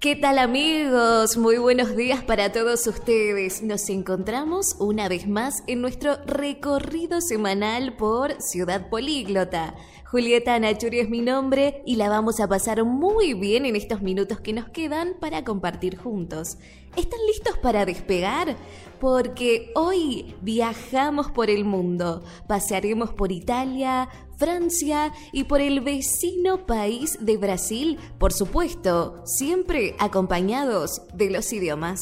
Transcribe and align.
¿Qué 0.00 0.16
tal 0.16 0.38
amigos? 0.38 1.36
Muy 1.36 1.58
buenos 1.58 1.94
días 1.94 2.24
para 2.24 2.52
todos 2.52 2.86
ustedes. 2.86 3.62
Nos 3.62 3.90
encontramos 3.90 4.76
una 4.78 5.10
vez 5.10 5.28
más 5.28 5.62
en 5.66 5.82
nuestro 5.82 6.16
recorrido 6.24 7.20
semanal 7.20 7.98
por 7.98 8.40
Ciudad 8.40 8.88
Políglota. 8.88 9.74
Julieta 10.06 10.58
Nachuri 10.58 11.00
es 11.00 11.10
mi 11.10 11.20
nombre 11.20 11.82
y 11.84 11.96
la 11.96 12.08
vamos 12.08 12.40
a 12.40 12.48
pasar 12.48 12.82
muy 12.82 13.34
bien 13.34 13.66
en 13.66 13.76
estos 13.76 14.00
minutos 14.00 14.40
que 14.40 14.54
nos 14.54 14.70
quedan 14.70 15.16
para 15.20 15.44
compartir 15.44 15.98
juntos. 15.98 16.56
¿Están 16.96 17.20
listos 17.26 17.58
para 17.58 17.84
despegar? 17.84 18.56
Porque 19.00 19.70
hoy 19.74 20.34
viajamos 20.40 21.30
por 21.30 21.50
el 21.50 21.66
mundo. 21.66 22.24
Pasearemos 22.48 23.12
por 23.12 23.32
Italia, 23.32 24.08
Francia 24.40 25.12
y 25.32 25.44
por 25.44 25.60
el 25.60 25.82
vecino 25.82 26.66
país 26.66 27.18
de 27.20 27.36
Brasil, 27.36 27.98
por 28.18 28.32
supuesto, 28.32 29.22
siempre 29.26 29.94
acompañados 29.98 31.02
de 31.12 31.28
los 31.28 31.52
idiomas. 31.52 32.00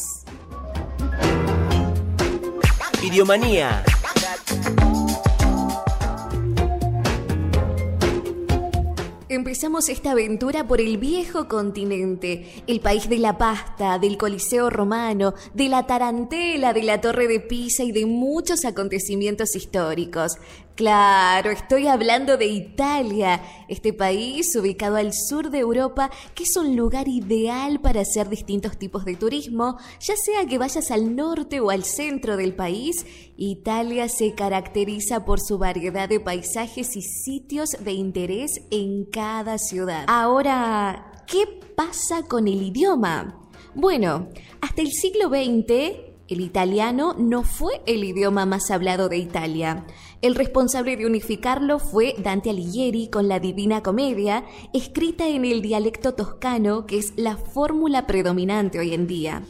Idiomanía. 3.02 3.82
Empezamos 9.30 9.90
esta 9.90 10.12
aventura 10.12 10.66
por 10.66 10.80
el 10.80 10.96
viejo 10.96 11.48
continente, 11.48 12.62
el 12.66 12.80
país 12.80 13.10
de 13.10 13.18
la 13.18 13.36
pasta, 13.36 13.98
del 13.98 14.16
Coliseo 14.16 14.70
romano, 14.70 15.34
de 15.52 15.68
la 15.68 15.86
tarantela, 15.86 16.72
de 16.72 16.82
la 16.82 17.02
Torre 17.02 17.28
de 17.28 17.38
Pisa 17.38 17.84
y 17.84 17.92
de 17.92 18.06
muchos 18.06 18.64
acontecimientos 18.64 19.54
históricos. 19.54 20.38
Claro, 20.76 21.50
estoy 21.50 21.88
hablando 21.88 22.38
de 22.38 22.46
Italia, 22.46 23.42
este 23.68 23.92
país 23.92 24.54
ubicado 24.56 24.96
al 24.96 25.12
sur 25.12 25.50
de 25.50 25.58
Europa, 25.58 26.08
que 26.34 26.44
es 26.44 26.56
un 26.56 26.74
lugar 26.74 27.06
ideal 27.08 27.80
para 27.80 28.00
hacer 28.00 28.30
distintos 28.30 28.78
tipos 28.78 29.04
de 29.04 29.16
turismo, 29.16 29.76
ya 30.00 30.16
sea 30.16 30.46
que 30.46 30.56
vayas 30.56 30.90
al 30.90 31.16
norte 31.16 31.60
o 31.60 31.68
al 31.68 31.84
centro 31.84 32.38
del 32.38 32.54
país. 32.54 33.04
Italia 33.40 34.08
se 34.08 34.34
caracteriza 34.34 35.24
por 35.24 35.38
su 35.40 35.58
variedad 35.58 36.08
de 36.08 36.18
paisajes 36.18 36.96
y 36.96 37.02
sitios 37.02 37.70
de 37.78 37.92
interés 37.92 38.62
en 38.72 39.04
cada 39.04 39.58
ciudad. 39.58 40.06
Ahora, 40.08 41.12
¿qué 41.28 41.46
pasa 41.76 42.24
con 42.24 42.48
el 42.48 42.60
idioma? 42.60 43.48
Bueno, 43.76 44.26
hasta 44.60 44.82
el 44.82 44.90
siglo 44.90 45.28
XX 45.28 46.08
el 46.26 46.40
italiano 46.40 47.14
no 47.16 47.44
fue 47.44 47.80
el 47.86 48.02
idioma 48.02 48.44
más 48.44 48.72
hablado 48.72 49.08
de 49.08 49.18
Italia. 49.18 49.86
El 50.20 50.34
responsable 50.34 50.96
de 50.96 51.06
unificarlo 51.06 51.78
fue 51.78 52.16
Dante 52.18 52.50
Alighieri 52.50 53.08
con 53.08 53.28
la 53.28 53.38
Divina 53.38 53.84
Comedia, 53.84 54.44
escrita 54.74 55.28
en 55.28 55.44
el 55.44 55.62
dialecto 55.62 56.14
toscano, 56.14 56.86
que 56.86 56.98
es 56.98 57.12
la 57.16 57.36
fórmula 57.36 58.08
predominante 58.08 58.80
hoy 58.80 58.94
en 58.94 59.06
día. 59.06 59.44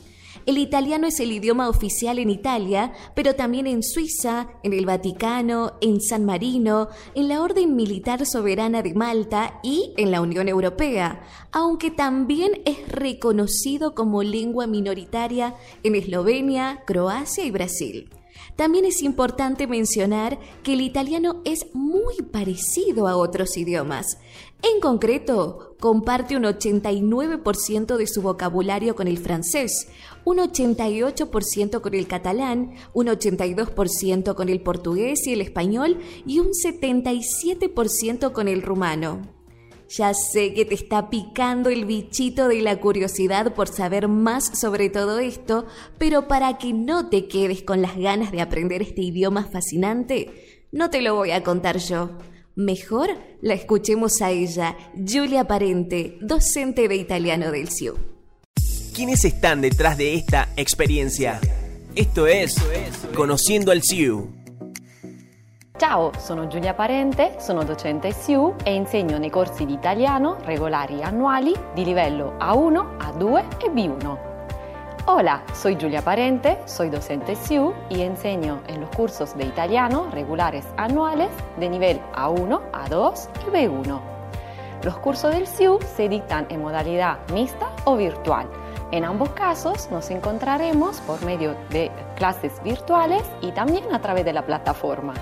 El 0.48 0.56
italiano 0.56 1.06
es 1.06 1.20
el 1.20 1.30
idioma 1.30 1.68
oficial 1.68 2.18
en 2.18 2.30
Italia, 2.30 2.94
pero 3.14 3.34
también 3.34 3.66
en 3.66 3.82
Suiza, 3.82 4.48
en 4.62 4.72
el 4.72 4.86
Vaticano, 4.86 5.74
en 5.82 6.00
San 6.00 6.24
Marino, 6.24 6.88
en 7.14 7.28
la 7.28 7.42
Orden 7.42 7.76
Militar 7.76 8.24
Soberana 8.24 8.80
de 8.80 8.94
Malta 8.94 9.60
y 9.62 9.92
en 9.98 10.10
la 10.10 10.22
Unión 10.22 10.48
Europea, 10.48 11.20
aunque 11.52 11.90
también 11.90 12.62
es 12.64 12.88
reconocido 12.88 13.94
como 13.94 14.22
lengua 14.22 14.66
minoritaria 14.66 15.54
en 15.82 15.96
Eslovenia, 15.96 16.82
Croacia 16.86 17.44
y 17.44 17.50
Brasil. 17.50 18.08
También 18.58 18.86
es 18.86 19.02
importante 19.02 19.68
mencionar 19.68 20.36
que 20.64 20.72
el 20.72 20.80
italiano 20.80 21.42
es 21.44 21.66
muy 21.74 22.16
parecido 22.16 23.06
a 23.06 23.16
otros 23.16 23.56
idiomas. 23.56 24.18
En 24.62 24.80
concreto, 24.80 25.76
comparte 25.78 26.36
un 26.36 26.42
89% 26.42 27.96
de 27.96 28.06
su 28.08 28.20
vocabulario 28.20 28.96
con 28.96 29.06
el 29.06 29.18
francés, 29.18 29.86
un 30.24 30.38
88% 30.38 31.80
con 31.80 31.94
el 31.94 32.08
catalán, 32.08 32.74
un 32.94 33.06
82% 33.06 34.34
con 34.34 34.48
el 34.48 34.60
portugués 34.60 35.24
y 35.28 35.34
el 35.34 35.40
español 35.40 35.98
y 36.26 36.40
un 36.40 36.48
77% 36.48 38.32
con 38.32 38.48
el 38.48 38.62
rumano. 38.62 39.37
Ya 39.88 40.12
sé 40.12 40.52
que 40.52 40.66
te 40.66 40.74
está 40.74 41.08
picando 41.08 41.70
el 41.70 41.86
bichito 41.86 42.48
de 42.48 42.60
la 42.60 42.78
curiosidad 42.78 43.54
por 43.54 43.68
saber 43.68 44.06
más 44.06 44.58
sobre 44.58 44.90
todo 44.90 45.18
esto, 45.18 45.66
pero 45.96 46.28
para 46.28 46.58
que 46.58 46.74
no 46.74 47.08
te 47.08 47.26
quedes 47.26 47.62
con 47.62 47.80
las 47.80 47.96
ganas 47.96 48.30
de 48.30 48.42
aprender 48.42 48.82
este 48.82 49.00
idioma 49.00 49.48
fascinante, 49.50 50.66
no 50.72 50.90
te 50.90 51.00
lo 51.00 51.14
voy 51.14 51.30
a 51.30 51.42
contar 51.42 51.78
yo. 51.78 52.10
Mejor 52.54 53.08
la 53.40 53.54
escuchemos 53.54 54.20
a 54.20 54.30
ella, 54.30 54.76
Giulia 54.94 55.44
Parente, 55.44 56.18
docente 56.20 56.86
de 56.88 56.96
italiano 56.96 57.50
del 57.50 57.68
CIU. 57.70 57.94
¿Quiénes 58.94 59.24
están 59.24 59.62
detrás 59.62 59.96
de 59.96 60.14
esta 60.14 60.52
experiencia? 60.56 61.40
Esto 61.94 62.26
es 62.26 62.56
Conociendo 63.14 63.72
al 63.72 63.80
CIU. 63.82 64.37
Ciao, 65.78 66.10
sono 66.18 66.48
Giulia 66.48 66.74
Parente, 66.74 67.36
sono 67.38 67.62
docente 67.62 68.10
SIU 68.10 68.56
e 68.64 68.74
insegno 68.74 69.16
nei 69.16 69.30
corsi 69.30 69.64
di 69.64 69.74
italiano 69.74 70.36
regolari 70.42 71.04
annuali 71.04 71.54
di 71.72 71.84
livello 71.84 72.34
A1, 72.40 72.96
A2 72.98 73.44
e 73.62 73.70
B1. 73.70 74.18
Hola, 75.04 75.42
soy 75.52 75.76
Giulia 75.76 76.02
Parente, 76.02 76.62
soy 76.64 76.88
docente 76.88 77.36
SIU 77.36 77.72
y 77.90 78.00
enseño 78.00 78.62
en 78.66 78.80
los 78.80 78.90
cursos 78.90 79.36
de 79.36 79.44
italiano 79.44 80.08
regulares 80.10 80.66
anuales 80.76 81.30
de 81.58 81.68
nivel 81.68 82.00
A1, 82.12 82.60
A2 82.72 83.28
y 83.46 83.50
B1. 83.50 84.00
Los 84.82 84.98
cursos 84.98 85.32
del 85.32 85.46
SIU 85.46 85.78
se 85.94 86.08
dictan 86.08 86.48
en 86.50 86.60
modalidad 86.60 87.18
mixta 87.32 87.68
o 87.84 87.96
virtual. 87.96 88.48
En 88.90 89.04
ambos 89.04 89.28
casos 89.30 89.88
nos 89.92 90.10
encontraremos 90.10 91.00
por 91.02 91.24
medio 91.24 91.54
de 91.70 91.92
clases 92.16 92.60
virtuales 92.64 93.22
y 93.40 93.52
también 93.52 93.94
a 93.94 94.00
través 94.00 94.24
de 94.24 94.32
la 94.32 94.44
plataforma. 94.44 95.14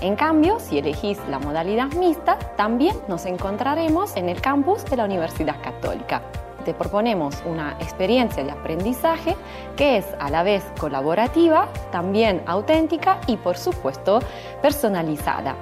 En 0.00 0.14
cambio, 0.16 0.60
si 0.60 0.78
elegís 0.78 1.18
la 1.28 1.38
modalidad 1.38 1.92
mixta, 1.92 2.38
también 2.56 2.96
nos 3.08 3.26
encontraremos 3.26 4.16
en 4.16 4.28
el 4.28 4.40
campus 4.40 4.84
de 4.84 4.96
la 4.96 5.04
Universidad 5.04 5.60
Católica 5.62 6.22
te 6.68 6.74
proponemos 6.74 7.42
una 7.46 7.78
experiencia 7.80 8.44
de 8.44 8.50
aprendizaje 8.50 9.36
que 9.74 9.96
es 9.96 10.04
a 10.20 10.28
la 10.28 10.42
vez 10.42 10.62
colaborativa, 10.78 11.66
también 11.90 12.42
auténtica 12.44 13.22
y 13.26 13.38
por 13.38 13.56
supuesto 13.56 14.18
personalizada. 14.60 15.56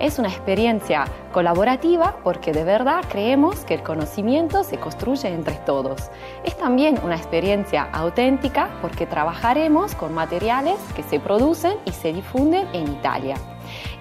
Es 0.00 0.18
una 0.18 0.26
experiencia 0.26 1.04
colaborativa 1.32 2.16
porque 2.24 2.52
de 2.52 2.64
verdad 2.64 3.04
creemos 3.08 3.60
que 3.60 3.74
el 3.74 3.84
conocimiento 3.84 4.64
se 4.64 4.78
construye 4.78 5.28
entre 5.28 5.54
todos. 5.54 6.10
Es 6.42 6.56
también 6.56 6.98
una 7.04 7.14
experiencia 7.14 7.84
auténtica 7.92 8.68
porque 8.82 9.06
trabajaremos 9.06 9.94
con 9.94 10.12
materiales 10.12 10.80
que 10.96 11.04
se 11.04 11.20
producen 11.20 11.76
y 11.84 11.92
se 11.92 12.12
difunden 12.12 12.66
en 12.72 12.88
Italia. 12.88 13.36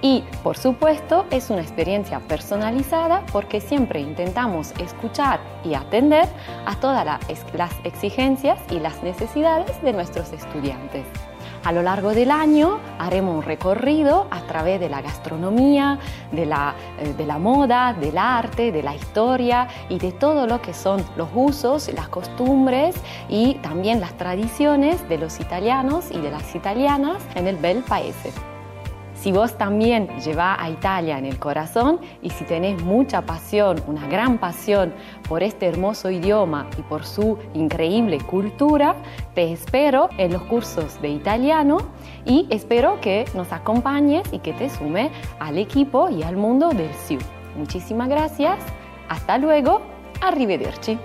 Y, 0.02 0.24
por 0.44 0.58
supuesto, 0.58 1.26
es 1.32 1.50
una 1.50 1.62
experiencia 1.62 2.20
personalizada 2.20 3.24
porque 3.32 3.62
siempre 3.62 4.00
intentamos 4.00 4.72
escuchar 4.80 5.40
y 5.64 5.74
atender 5.74 6.28
a 6.66 6.76
todas 6.76 7.06
las 7.06 7.72
exigencias 7.84 8.60
y 8.70 8.80
las 8.80 9.04
necesidades 9.04 9.82
de 9.82 9.94
nuestros 9.94 10.31
estudiantes. 10.34 11.06
A 11.63 11.74
lo 11.74 11.84
largo 11.84 12.13
del 12.13 12.31
año 12.31 12.80
haremos 12.98 13.36
un 13.36 13.44
recorrido 13.44 14.28
a 14.31 14.42
través 14.44 14.80
de 14.80 14.90
la 14.90 15.01
gastronomía, 15.01 16.00
de 16.31 16.46
la, 16.46 16.75
eh, 17.00 17.13
de 17.18 17.25
la, 17.25 17.40
moda, 17.40 17.94
del 17.94 18.18
arte, 18.18 18.72
de 18.72 18.84
la 18.84 18.96
historia 18.96 19.68
y 19.90 20.00
de 20.00 20.13
todo 20.13 20.48
lo 20.48 20.62
que 20.62 20.74
son 20.74 21.04
los 21.18 21.28
usos, 21.36 21.92
las 21.94 22.07
costumbres 22.07 22.96
y 23.28 23.56
también 23.56 24.00
las 24.00 24.13
tradiciones 24.13 25.10
de 25.10 25.18
los 25.18 25.42
italianos 25.42 26.06
y 26.10 26.19
de 26.19 26.31
las 26.31 26.56
italianas 26.56 27.22
en 27.36 27.48
el 27.48 27.57
bel 27.57 27.84
paese. 27.84 28.31
Si 29.27 29.33
vos 29.33 29.57
también 29.57 30.07
llevas 30.24 30.57
a 30.57 30.69
Italia 30.69 31.18
en 31.18 31.25
el 31.25 31.38
corazón 31.38 32.00
y 32.21 32.29
si 32.29 32.45
tenés 32.45 32.81
mucha 32.81 33.24
pasión, 33.24 33.75
una 33.85 34.07
gran 34.07 34.38
pasión 34.38 34.94
por 35.27 35.44
este 35.44 35.65
hermoso 35.65 36.09
idioma 36.09 36.65
y 36.79 36.81
por 36.83 37.03
su 37.03 37.38
increíble 37.53 38.19
cultura, 38.19 38.95
te 39.35 39.51
espero 39.51 40.07
en 40.18 40.31
los 40.31 40.44
cursos 40.44 41.01
de 41.01 41.09
italiano 41.09 41.79
y 42.24 42.47
espero 42.51 43.01
que 43.01 43.25
nos 43.33 43.51
acompañes 43.51 44.24
y 44.31 44.39
que 44.39 44.53
te 44.53 44.69
sume 44.69 45.12
al 45.39 45.57
equipo 45.57 46.09
y 46.09 46.24
al 46.24 46.38
mundo 46.38 46.69
del 46.69 46.94
SIU. 46.94 47.19
Muchísimas 47.57 48.07
gracias, 48.07 48.57
hasta 49.09 49.38
luego, 49.38 49.81
arrivederci. 50.21 50.97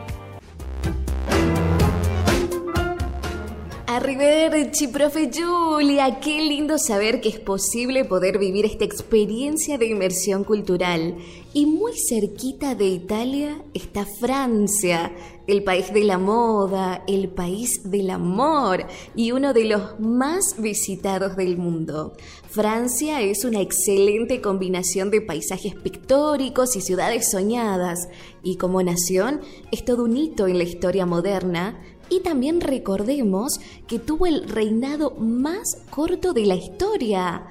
Arrivederci, 3.94 4.88
profe 4.88 5.30
Julia. 5.30 6.18
Qué 6.18 6.40
lindo 6.40 6.78
saber 6.78 7.20
que 7.20 7.28
es 7.28 7.38
posible 7.38 8.06
poder 8.06 8.38
vivir 8.38 8.64
esta 8.64 8.86
experiencia 8.86 9.76
de 9.76 9.86
inmersión 9.86 10.44
cultural. 10.44 11.18
Y 11.52 11.66
muy 11.66 11.92
cerquita 12.08 12.74
de 12.74 12.86
Italia 12.86 13.62
está 13.74 14.06
Francia, 14.06 15.12
el 15.46 15.62
país 15.62 15.92
de 15.92 16.04
la 16.04 16.16
moda, 16.16 17.04
el 17.06 17.28
país 17.28 17.82
del 17.84 18.08
amor 18.08 18.86
y 19.14 19.32
uno 19.32 19.52
de 19.52 19.66
los 19.66 20.00
más 20.00 20.54
visitados 20.56 21.36
del 21.36 21.58
mundo. 21.58 22.14
Francia 22.48 23.20
es 23.20 23.44
una 23.44 23.60
excelente 23.60 24.40
combinación 24.40 25.10
de 25.10 25.20
paisajes 25.20 25.74
pictóricos 25.74 26.76
y 26.76 26.80
ciudades 26.80 27.30
soñadas, 27.30 28.08
y 28.42 28.56
como 28.56 28.82
nación 28.82 29.42
es 29.70 29.84
todo 29.84 30.04
un 30.04 30.16
hito 30.16 30.46
en 30.46 30.56
la 30.56 30.64
historia 30.64 31.04
moderna 31.04 31.78
y 32.08 32.20
también 32.20 32.60
recordemos 32.60 33.60
que 33.86 33.98
tuvo 33.98 34.26
el 34.26 34.48
reinado 34.48 35.12
más 35.12 35.82
corto 35.90 36.32
de 36.32 36.46
la 36.46 36.54
historia, 36.54 37.46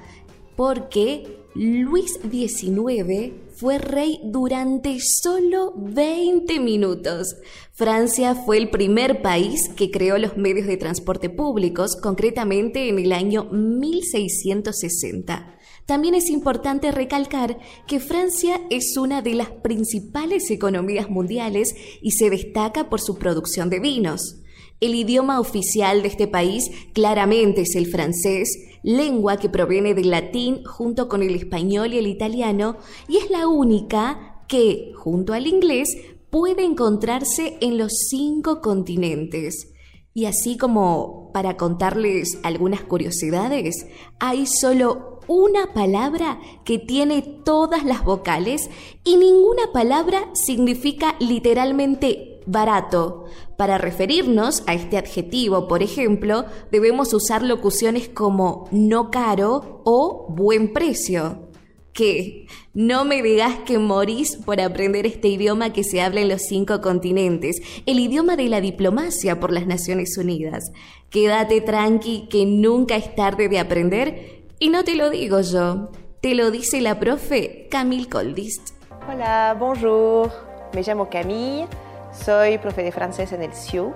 porque 0.56 1.42
Luis 1.54 2.20
XIX 2.30 3.34
fue 3.56 3.78
rey 3.78 4.20
durante 4.24 4.98
solo 5.00 5.74
20 5.76 6.60
minutos. 6.60 7.36
Francia 7.74 8.36
fue 8.36 8.58
el 8.58 8.70
primer 8.70 9.22
país 9.22 9.70
que 9.76 9.92
creó 9.92 10.18
los 10.18 10.38
medios 10.38 10.68
de 10.68 10.78
transporte 10.78 11.30
públicos, 11.30 11.98
concretamente 12.02 12.90
en 12.90 13.00
el 13.00 13.12
año 13.12 13.46
1660. 13.52 15.58
También 15.92 16.16
es 16.16 16.30
importante 16.30 16.90
recalcar 16.90 17.60
que 17.86 18.00
Francia 18.00 18.62
es 18.70 18.96
una 18.96 19.22
de 19.22 19.34
las 19.34 19.50
principales 19.50 20.50
economías 20.50 21.10
mundiales 21.10 21.76
y 22.02 22.12
se 22.12 22.30
destaca 22.30 22.90
por 22.90 23.02
su 23.02 23.18
producción 23.18 23.70
de 23.70 23.82
vinos. 23.82 24.38
El 24.80 24.96
idioma 24.96 25.42
oficial 25.42 26.02
de 26.02 26.08
este 26.08 26.30
país 26.30 26.72
claramente 26.94 27.64
es 27.64 27.76
el 27.76 27.88
francés, 27.88 28.48
lengua 28.84 29.36
que 29.36 29.50
proviene 29.50 29.94
del 29.94 30.12
latín 30.12 30.64
junto 30.64 31.10
con 31.10 31.24
el 31.24 31.36
español 31.36 31.94
y 31.94 31.98
el 31.98 32.08
italiano, 32.08 32.78
y 33.10 33.18
es 33.18 33.30
la 33.30 33.50
única 33.50 34.46
que, 34.48 34.94
junto 34.96 35.34
al 35.34 35.46
inglés, 35.46 35.90
puede 36.30 36.64
encontrarse 36.64 37.58
en 37.60 37.78
los 37.78 37.92
cinco 38.10 38.62
continentes. 38.62 39.74
Y 40.14 40.26
así 40.26 40.58
como 40.58 41.32
para 41.34 41.56
contarles 41.56 42.40
algunas 42.44 42.82
curiosidades, 42.82 43.88
hay 44.20 44.46
solo 44.46 45.20
una 45.28 45.74
palabra 45.74 46.40
que 46.66 46.78
tiene 46.78 47.22
todas 47.22 47.86
las 47.86 48.04
vocales 48.04 48.70
y 49.06 49.16
ninguna 49.16 49.72
palabra 49.72 50.30
significa 50.34 51.16
literalmente 51.20 52.42
barato. 52.46 53.26
Para 53.58 53.78
referirnos 53.78 54.64
a 54.68 54.74
este 54.74 54.98
adjetivo, 54.98 55.68
por 55.68 55.84
ejemplo, 55.84 56.46
debemos 56.72 57.14
usar 57.14 57.44
locuciones 57.44 58.10
como 58.10 58.68
no 58.72 59.12
caro 59.12 59.82
o 59.86 60.28
buen 60.30 60.74
precio. 60.74 61.51
¿Qué? 61.94 62.48
No 62.74 63.04
me 63.04 63.22
digas 63.22 63.60
que 63.66 63.78
morís 63.78 64.38
por 64.38 64.62
aprender 64.62 65.06
este 65.06 65.28
idioma 65.28 65.74
que 65.74 65.84
se 65.84 66.02
habla 66.02 66.22
en 66.22 66.30
los 66.30 66.44
cinco 66.44 66.80
continentes, 66.80 67.62
el 67.86 68.00
idioma 68.00 68.38
de 68.38 68.48
la 68.48 68.62
diplomacia 68.62 69.42
por 69.42 69.52
las 69.52 69.68
Naciones 69.68 70.18
Unidas. 70.18 70.72
Quédate 71.10 71.60
tranqui 71.60 72.28
que 72.30 72.46
nunca 72.46 72.96
es 72.96 73.14
tarde 73.14 73.50
de 73.50 73.60
aprender 73.60 74.44
y 74.58 74.70
no 74.70 74.86
te 74.86 74.96
lo 74.96 75.10
digo 75.10 75.42
yo, 75.42 75.92
te 76.22 76.34
lo 76.34 76.50
dice 76.50 76.80
la 76.80 76.98
profe 76.98 77.68
Camille 77.70 78.08
Coldist. 78.08 78.70
Hola, 79.12 79.56
bonjour. 79.60 80.32
Me 80.74 80.84
llamo 80.84 81.10
Camille. 81.10 81.68
Soy 82.14 82.58
profe 82.58 82.84
de 82.84 82.92
francés 82.92 83.34
en 83.34 83.42
el 83.42 83.54
CIU 83.54 83.94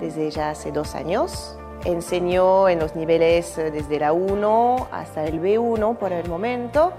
desde 0.00 0.30
ya 0.30 0.50
hace 0.50 0.70
dos 0.70 0.94
años. 0.94 1.56
Enseño 1.84 2.68
en 2.68 2.78
los 2.78 2.94
niveles 2.94 3.56
eh, 3.58 3.70
desde 3.70 3.98
la 3.98 4.12
1 4.12 4.88
hasta 4.92 5.24
el 5.24 5.40
B1 5.40 5.96
por 5.96 6.12
el 6.12 6.28
momento. 6.28 6.92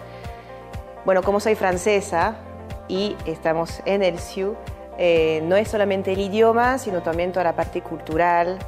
Bueno, 1.06 1.22
como 1.24 1.39
soy 1.39 1.56
francesa 1.56 2.36
y 2.88 3.16
estamos 3.25 3.81
en 3.86 4.04
el 4.04 4.19
CIU, 4.19 4.56
eh, 4.98 5.42
no 5.45 5.56
es 5.56 5.68
solamente 5.68 6.13
el 6.13 6.19
idioma, 6.19 6.78
sino 6.78 7.01
también 7.01 7.31
toda 7.31 7.44
la 7.44 7.54
parte 7.54 7.81
cultural 7.81 8.60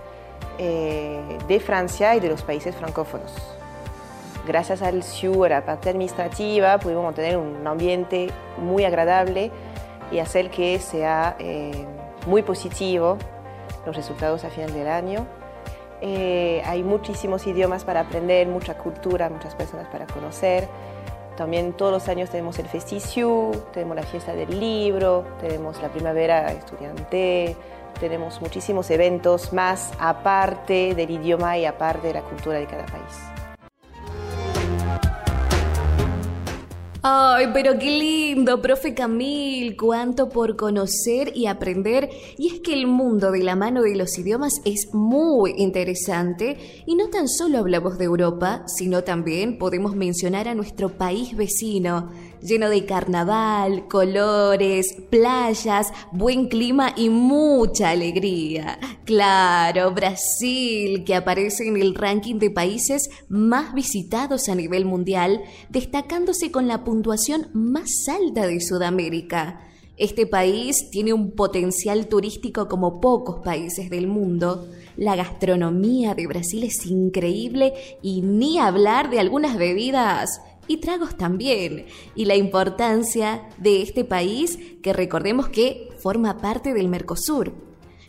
eh, 0.58 1.38
de 1.48 1.60
Francia 1.60 2.16
y 2.16 2.20
de 2.20 2.30
los 2.30 2.42
países 2.42 2.76
francófonos. 2.76 3.34
Gracias 4.46 4.82
al 4.82 5.04
CIU, 5.04 5.46
a 5.46 5.50
la 5.50 5.66
parte 5.66 5.90
administrativa, 5.90 6.78
pudimos 6.80 7.04
mantener 7.04 7.38
un 7.38 7.66
ambiente 7.66 8.30
muy 8.58 8.84
agradable 8.84 9.52
y 10.12 10.20
hacer 10.20 10.50
que 10.50 10.80
sea 10.80 11.36
eh, 11.40 11.86
muy 12.28 12.42
positivo 12.42 13.18
los 13.86 13.96
resultados 13.96 14.44
a 14.44 14.50
final 14.50 14.74
del 14.74 14.88
año. 14.88 15.26
Eh, 16.06 16.62
hay 16.66 16.84
muchísimos 16.84 17.48
idiomas 17.48 17.86
para 17.86 18.02
aprender, 18.02 18.46
mucha 18.50 18.78
cultura, 18.78 19.30
muchas 19.30 19.56
personas 19.56 19.88
para 19.88 20.06
conocer. 20.06 20.68
También 21.38 21.72
todos 21.72 21.94
los 21.94 22.10
años 22.10 22.30
tenemos 22.30 22.60
el 22.60 22.68
Festiciu, 22.68 23.52
tenemos 23.72 23.96
la 23.96 24.04
fiesta 24.04 24.34
del 24.34 24.60
libro, 24.60 25.26
tenemos 25.40 25.82
la 25.82 25.88
primavera 25.88 26.52
estudiante, 26.52 27.56
tenemos 28.02 28.42
muchísimos 28.42 28.92
eventos 28.92 29.54
más 29.54 29.94
aparte 29.98 30.94
del 30.94 31.10
idioma 31.10 31.58
y 31.58 31.66
aparte 31.66 32.08
de 32.08 32.16
la 32.16 32.22
cultura 32.22 32.60
de 32.60 32.66
cada 32.66 32.86
país. 32.86 33.33
Ay, 37.06 37.48
pero 37.54 37.78
qué 37.78 37.92
lindo, 37.92 38.62
profe 38.62 38.94
Camil, 38.94 39.76
cuánto 39.76 40.30
por 40.30 40.56
conocer 40.56 41.34
y 41.36 41.48
aprender. 41.48 42.10
Y 42.38 42.48
es 42.48 42.62
que 42.62 42.72
el 42.72 42.88
mundo 42.88 43.30
de 43.32 43.44
la 43.44 43.58
mano 43.58 43.82
de 43.82 43.94
los 43.98 44.18
idiomas 44.18 44.54
es 44.64 44.88
muy 44.94 45.54
interesante 45.58 46.84
y 46.86 46.96
no 46.96 47.10
tan 47.10 47.28
solo 47.28 47.58
hablamos 47.58 47.98
de 47.98 48.06
Europa, 48.06 48.64
sino 48.68 49.04
también 49.04 49.58
podemos 49.58 49.98
mencionar 49.98 50.48
a 50.48 50.56
nuestro 50.56 50.88
país 50.98 51.36
vecino 51.36 52.10
lleno 52.44 52.70
de 52.70 52.86
carnaval, 52.86 53.88
colores, 53.88 54.96
playas, 55.10 55.92
buen 56.12 56.48
clima 56.48 56.94
y 56.96 57.10
mucha 57.10 57.90
alegría. 57.90 58.78
Claro, 59.06 59.94
Brasil, 59.94 61.04
que 61.06 61.16
aparece 61.16 61.68
en 61.68 61.78
el 61.78 61.96
ranking 61.96 62.36
de 62.36 62.52
países 62.52 63.10
más 63.30 63.74
visitados 63.74 64.50
a 64.50 64.56
nivel 64.56 64.86
mundial, 64.86 65.42
destacándose 65.70 66.52
con 66.52 66.68
la 66.68 66.84
puntuación 66.84 67.48
más 67.54 67.90
alta 68.08 68.46
de 68.46 68.60
Sudamérica. 68.60 69.62
Este 69.96 70.26
país 70.26 70.90
tiene 70.90 71.14
un 71.14 71.32
potencial 71.32 72.08
turístico 72.08 72.68
como 72.68 73.00
pocos 73.00 73.44
países 73.44 73.90
del 73.92 74.08
mundo. 74.08 74.68
La 74.98 75.16
gastronomía 75.16 76.16
de 76.16 76.26
Brasil 76.28 76.64
es 76.64 76.86
increíble 76.88 77.74
y 78.02 78.22
ni 78.22 78.58
hablar 78.58 79.10
de 79.12 79.20
algunas 79.20 79.56
bebidas 79.56 80.42
y 80.68 80.78
tragos 80.78 81.18
también, 81.18 81.86
y 82.16 82.26
la 82.26 82.36
importancia 82.36 83.48
de 83.58 83.82
este 83.82 84.04
país 84.04 84.60
que 84.82 84.94
recordemos 84.94 85.50
que 85.50 85.90
forma 86.00 86.38
parte 86.38 86.74
del 86.74 86.90
Mercosur. 86.90 87.54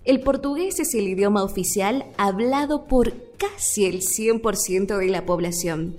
El 0.04 0.20
portugués 0.20 0.80
es 0.80 0.94
el 0.94 1.08
idioma 1.08 1.42
oficial 1.42 2.04
hablado 2.18 2.87
por 2.87 3.14
casi 3.38 3.87
el 3.87 4.00
100% 4.02 4.99
de 4.99 5.08
la 5.08 5.25
población. 5.25 5.96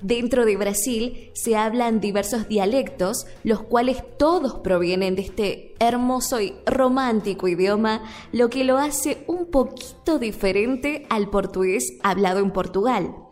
Dentro 0.00 0.44
de 0.44 0.56
Brasil 0.56 1.30
se 1.34 1.56
hablan 1.56 2.00
diversos 2.00 2.46
dialectos, 2.46 3.26
los 3.42 3.62
cuales 3.62 4.04
todos 4.16 4.60
provienen 4.60 5.16
de 5.16 5.22
este 5.22 5.74
hermoso 5.80 6.40
y 6.40 6.54
romántico 6.66 7.48
idioma, 7.48 8.04
lo 8.30 8.48
que 8.48 8.62
lo 8.62 8.78
hace 8.78 9.24
un 9.26 9.46
poquito 9.46 10.20
diferente 10.20 11.04
al 11.10 11.30
portugués 11.30 11.94
hablado 12.04 12.38
en 12.38 12.52
Portugal. 12.52 13.27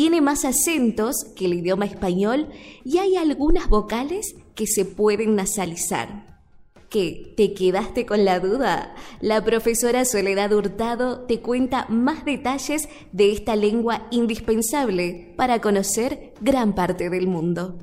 Tiene 0.00 0.22
más 0.22 0.46
acentos 0.46 1.26
que 1.36 1.44
el 1.44 1.52
idioma 1.52 1.84
español 1.84 2.48
y 2.86 2.96
hay 2.96 3.16
algunas 3.16 3.68
vocales 3.68 4.34
que 4.54 4.66
se 4.66 4.86
pueden 4.86 5.36
nasalizar. 5.36 6.40
¿Qué? 6.88 7.34
¿Te 7.36 7.52
quedaste 7.52 8.06
con 8.06 8.24
la 8.24 8.40
duda? 8.40 8.94
La 9.20 9.44
profesora 9.44 10.06
Soledad 10.06 10.54
Hurtado 10.54 11.26
te 11.26 11.42
cuenta 11.42 11.84
más 11.90 12.24
detalles 12.24 12.88
de 13.12 13.30
esta 13.30 13.56
lengua 13.56 14.06
indispensable 14.10 15.34
para 15.36 15.60
conocer 15.60 16.32
gran 16.40 16.74
parte 16.74 17.10
del 17.10 17.26
mundo. 17.26 17.76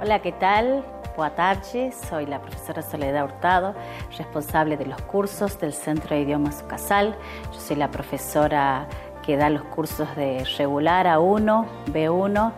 Hola, 0.00 0.22
¿qué 0.22 0.30
tal? 0.30 0.84
Buenas 1.16 1.36
tardes, 1.36 1.94
soy 2.08 2.26
la 2.26 2.42
profesora 2.42 2.82
Soledad 2.82 3.24
Hurtado, 3.24 3.74
responsable 4.18 4.76
de 4.76 4.86
los 4.86 5.00
cursos 5.02 5.60
del 5.60 5.72
Centro 5.72 6.16
de 6.16 6.22
Idiomas 6.22 6.64
Casal. 6.64 7.16
Yo 7.52 7.60
soy 7.60 7.76
la 7.76 7.88
profesora 7.88 8.88
que 9.24 9.36
da 9.36 9.50
los 9.50 9.62
cursos 9.62 10.14
de 10.16 10.44
regular 10.58 11.06
A1, 11.06 11.66
B1, 11.86 12.52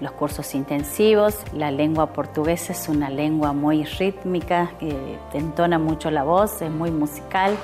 los 0.00 0.12
cursos 0.12 0.54
intensivos. 0.54 1.36
La 1.52 1.70
lengua 1.70 2.12
portuguesa 2.12 2.72
es 2.72 2.88
una 2.88 3.10
lengua 3.10 3.52
muy 3.52 3.84
rítmica, 3.84 4.72
que 4.78 5.18
te 5.32 5.38
entona 5.38 5.78
mucho 5.78 6.10
la 6.10 6.24
voz, 6.24 6.62
es 6.62 6.70
muy 6.70 6.90
musical 6.90 7.56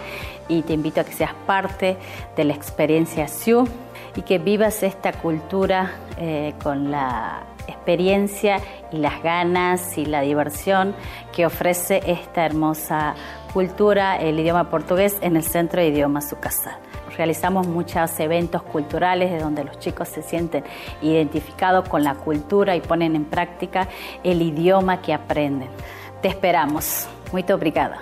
y 0.48 0.62
te 0.62 0.74
invito 0.74 1.00
a 1.00 1.04
que 1.04 1.12
seas 1.12 1.34
parte 1.46 1.96
de 2.36 2.44
la 2.44 2.54
experiencia 2.54 3.28
SIU 3.28 3.66
y 4.14 4.22
que 4.22 4.38
vivas 4.38 4.82
esta 4.82 5.12
cultura 5.12 5.92
eh, 6.18 6.54
con 6.62 6.90
la 6.90 7.42
experiencia 7.66 8.60
y 8.92 8.98
las 8.98 9.22
ganas 9.22 9.98
y 9.98 10.06
la 10.06 10.20
diversión 10.20 10.94
que 11.32 11.46
ofrece 11.46 12.00
esta 12.06 12.46
hermosa 12.46 13.14
cultura, 13.56 14.16
el 14.16 14.38
idioma 14.38 14.68
portugués, 14.68 15.16
en 15.22 15.34
el 15.34 15.42
Centro 15.42 15.80
de 15.80 15.88
Idiomas 15.88 16.28
Sucasal 16.28 16.76
realizamos 17.16 17.66
muchos 17.66 18.20
eventos 18.20 18.62
culturales 18.62 19.30
de 19.30 19.38
donde 19.38 19.64
los 19.64 19.78
chicos 19.78 20.08
se 20.08 20.22
sienten 20.22 20.62
identificados 21.00 21.88
con 21.88 22.04
la 22.04 22.16
cultura 22.16 22.76
y 22.76 22.82
ponen 22.82 23.16
en 23.16 23.24
práctica 23.24 23.88
el 24.22 24.42
idioma 24.42 25.00
que 25.00 25.14
aprenden. 25.14 25.70
Te 26.20 26.28
esperamos. 26.28 27.06
Muy 27.32 27.46
obrigada. 27.50 27.98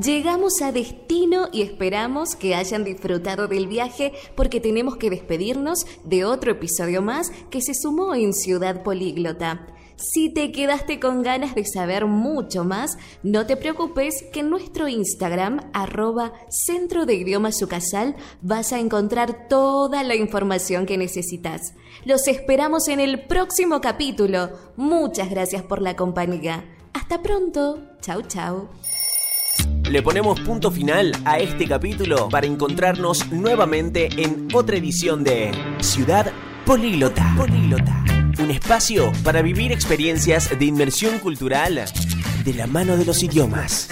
Llegamos 0.00 0.62
a 0.62 0.70
destino 0.70 1.48
y 1.50 1.62
esperamos 1.62 2.36
que 2.36 2.54
hayan 2.54 2.84
disfrutado 2.84 3.48
del 3.48 3.66
viaje 3.66 4.12
porque 4.36 4.60
tenemos 4.60 4.98
que 4.98 5.10
despedirnos 5.10 5.84
de 6.04 6.24
otro 6.24 6.52
episodio 6.52 7.02
más 7.02 7.32
que 7.50 7.60
se 7.60 7.74
sumó 7.74 8.14
en 8.14 8.32
Ciudad 8.34 8.84
Políglota. 8.84 9.66
Si 10.02 10.30
te 10.30 10.50
quedaste 10.50 10.98
con 10.98 11.22
ganas 11.22 11.54
de 11.54 11.64
saber 11.64 12.06
mucho 12.06 12.64
más, 12.64 12.96
no 13.22 13.46
te 13.46 13.56
preocupes 13.56 14.24
que 14.32 14.40
en 14.40 14.50
nuestro 14.50 14.88
Instagram, 14.88 15.60
arroba 15.72 16.32
Centro 16.48 17.06
de 17.06 17.14
Idioma 17.14 17.52
Sucasal, 17.52 18.16
vas 18.40 18.72
a 18.72 18.80
encontrar 18.80 19.46
toda 19.48 20.02
la 20.02 20.16
información 20.16 20.86
que 20.86 20.98
necesitas. 20.98 21.74
Los 22.04 22.26
esperamos 22.26 22.88
en 22.88 22.98
el 22.98 23.26
próximo 23.26 23.80
capítulo. 23.80 24.50
Muchas 24.76 25.30
gracias 25.30 25.62
por 25.62 25.80
la 25.80 25.94
compañía. 25.94 26.64
Hasta 26.94 27.22
pronto. 27.22 27.80
Chau, 28.00 28.22
chau. 28.22 28.68
Le 29.88 30.02
ponemos 30.02 30.40
punto 30.40 30.72
final 30.72 31.12
a 31.24 31.38
este 31.38 31.68
capítulo 31.68 32.28
para 32.28 32.46
encontrarnos 32.46 33.30
nuevamente 33.30 34.08
en 34.16 34.48
otra 34.52 34.78
edición 34.78 35.22
de 35.22 35.52
Ciudad 35.80 36.32
Políglota. 36.66 37.34
Políglota. 37.36 38.01
Un 38.38 38.50
espacio 38.50 39.12
para 39.24 39.42
vivir 39.42 39.72
experiencias 39.72 40.56
de 40.58 40.64
inmersión 40.64 41.18
cultural 41.18 41.84
de 42.44 42.54
la 42.54 42.66
mano 42.66 42.96
de 42.96 43.04
los 43.04 43.22
idiomas. 43.22 43.88